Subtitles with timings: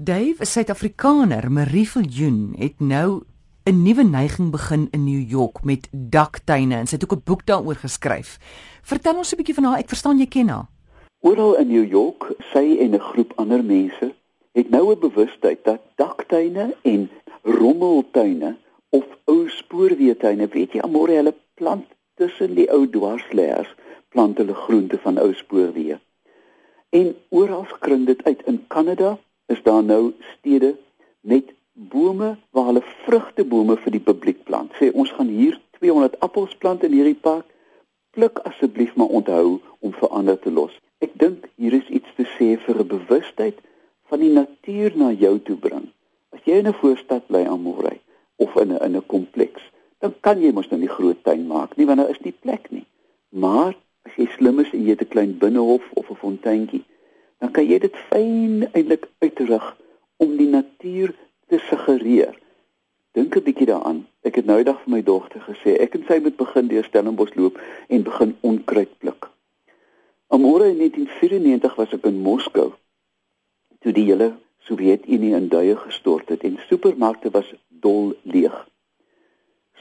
[0.00, 3.22] Dave, 'n Suid-Afrikaner, Marie Viljoen, het nou
[3.62, 7.46] 'n nuwe neiging begin in New York met daktuine en sy het ook 'n boek
[7.46, 8.38] daaroor geskryf.
[8.82, 9.78] Vertel ons 'n bietjie van haar.
[9.78, 10.66] Ek verstaan jy ken haar.
[11.20, 14.14] Oral in New York, sy en 'n groep ander mense
[14.52, 17.10] het nou 'n bewustheid dat daktuine en
[17.42, 18.56] rommeltuine
[18.88, 23.74] of ou spoorweetuine, weet jy, almore hulle plant tussen die ou dwarsleers,
[24.08, 26.00] plant hulle groente van ou spoorweë.
[26.90, 29.18] En oral kring dit uit in Kanada
[29.64, 30.74] daar nou stede
[31.20, 34.72] met bome waar hulle vrugtebome vir die publiek plant.
[34.78, 37.46] Sê ons gaan hier 200 appels plant in hierdie park.
[38.14, 40.74] Pluk asseblief maar onthou om verander te los.
[41.02, 43.58] Ek dink hier is iets te sê vir 'n bewustheid
[44.08, 45.90] van die natuur na jou toe bring.
[46.30, 48.00] As jy in 'n voorstad bly aan Morey
[48.36, 49.62] of in 'n in 'n kompleks,
[49.98, 52.70] dan kan jy mos nou nie groot tuin maak nie want daar is nie plek
[52.70, 52.86] nie.
[53.28, 53.74] Maar
[54.06, 56.84] as jy slim is en jy het 'n klein binnehof of 'n fonteintjie,
[57.44, 59.64] dan kan jy dit fyn eintlik uitrig
[60.16, 61.10] om die natuur
[61.52, 62.32] te suggereer.
[63.12, 64.06] Dink 'n bietjie daaraan.
[64.24, 67.34] Ek het nou eendag vir my dogter gesê ek en sy moet begin deur Stellenbosch
[67.36, 69.28] loop en begin onkruid pluk.
[70.28, 72.72] Amore in 1994 was ek in Moskou
[73.80, 78.68] toe die hele Sowjetunie in duie gestort het en supermarkte was dol leeg.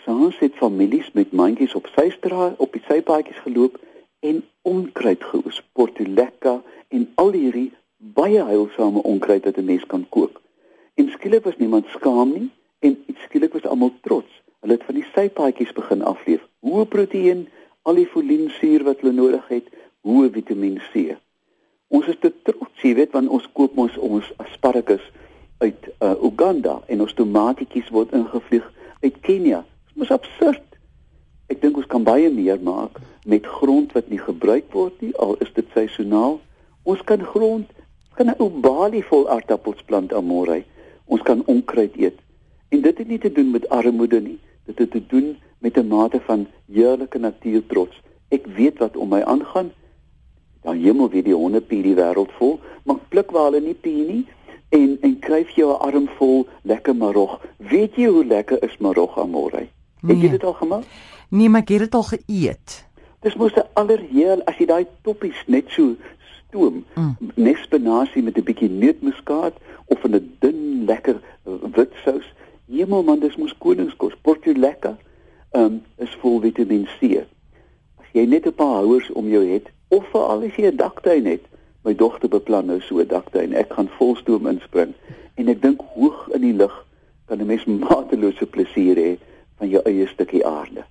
[0.03, 3.79] Saans het families met mandjies op systraat op die sypaadjies geloop
[4.23, 6.61] en onkruid geoes, portulekka
[6.95, 7.71] en al hierdie
[8.15, 10.41] baie heilsame onkruid wat 'n mens kan kook.
[10.95, 14.31] En skielik was niemand skaam nie en skielik was almal trots.
[14.59, 16.41] Hulle het van die sypaadjies begin afleef.
[16.59, 17.47] Hoë proteïen,
[17.81, 19.67] al die folinsuur wat hulle nodig het,
[20.01, 21.17] hoë Vitamiin C.
[21.87, 25.03] Ons is te trots, jy weet, want ons koop ons ons asparagus
[25.57, 29.65] uit uh, Uganda en ons tomatietjies word ingevlieg uit Kenia.
[29.93, 30.63] Dit is absurd.
[31.47, 35.35] Ek dink ons kan baie meer maak met grond wat nie gebruik word nie al
[35.39, 36.39] is dit seisoonaal.
[36.83, 37.69] Ons kan grond
[38.13, 40.63] kan 'n ou balie vol aardappels plant aan môre.
[41.05, 42.17] Ons kan onkruid eet.
[42.69, 44.39] En dit het nie te doen met armoede nie.
[44.65, 48.01] Dit het te doen met 'n mate van heerlike natuurtrots.
[48.29, 49.71] Ek weet wat om my aangaan.
[50.61, 54.05] Dan hemel weet die honde pie die wêreld vol, maar pluk waar hulle nie pie
[54.05, 54.25] nie
[54.69, 57.41] en en kryf jou 'n arm vol lekker marog.
[57.57, 59.67] Weet jy hoe lekker is marog aan môre?
[60.01, 60.15] Nee.
[60.15, 60.83] Het jy dit al gemaak?
[61.29, 62.85] Nee, maar ek het dit al geëet.
[63.23, 65.95] Dis mos 'n allerheel as jy daai toppies net so
[66.53, 67.15] stoom, mm.
[67.35, 69.55] nespenasie met 'n bietjie neutmuskaat
[69.87, 71.21] of 'n dun lekker
[71.75, 72.27] wit sous.
[72.67, 74.13] Hemel man, dis mos koningskos.
[74.21, 74.95] Portu lekker.
[75.51, 77.23] Ehm um, is vol Vitamiin C.
[78.01, 81.25] As jy net 'n paar houers om jou het of veral as jy 'n daktuin
[81.25, 81.45] het,
[81.83, 83.53] my dogter beplan nou so 'n daktuin.
[83.53, 84.93] Ek gaan volstoom inspring
[85.35, 86.85] en ek dink hoog in die lug
[87.25, 89.17] kan 'n mens matelose plesier hê
[89.57, 90.83] van jou eie stukkie aarde.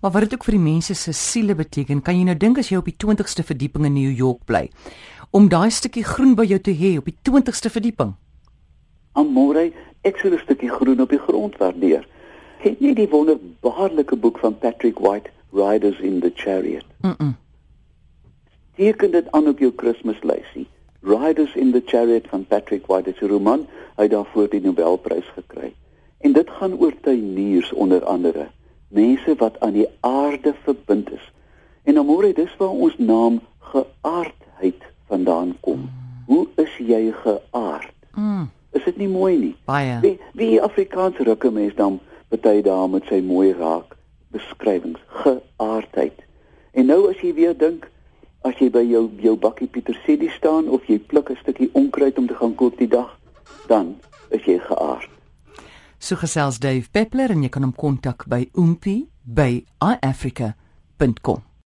[0.00, 2.68] Maar wat dit ook vir die mense se siele beteken, kan jy nou dink as
[2.68, 4.70] jy op die 20ste verdieping in New York bly,
[5.30, 8.14] om daai stukkie groen by jou te hê op die 20ste verdieping.
[9.14, 9.70] Amore,
[10.02, 12.06] ek sou 'n stukkie groen op die grond waardeer.
[12.62, 16.84] Ken jy die wonderbaarlike boek van Patrick White, Riders in the Chariot?
[17.00, 17.14] Mm.
[17.18, 17.34] -mm.
[18.76, 20.66] Teken dit aan op jou Kerslysie.
[21.00, 25.28] Riders in the Chariot van Patrick White, is 'n roman, hy het daarvoor die Nobelprys
[25.34, 25.74] gekry.
[26.20, 28.48] En dit gaan oor tuiniers onder andere
[28.88, 31.32] mense wat aan die aarde verbind is.
[31.84, 35.90] En amore, dis waar ons naam geaardheid vandaan kom.
[36.26, 37.92] Hoe is jy geaard?
[38.14, 38.50] Mm.
[38.74, 39.54] Is dit nie mooi nie?
[39.64, 39.98] Baie.
[40.00, 43.94] Wie wie Afrikaans rukke mens dan baie daar met sy mooi raak
[44.34, 46.24] beskrywings geaardheid.
[46.74, 47.86] En nou as jy weer dink
[48.44, 52.26] as jy by jou jou bakkie petersilie staan of jy pluk 'n stukkie onkruid om
[52.26, 53.18] te gaan kook die dag,
[53.68, 53.96] dan
[54.30, 55.13] is jy geaard.
[56.04, 61.40] So gesels Dave Peppler en jy kan hom kontak by oompie by iafrica.com.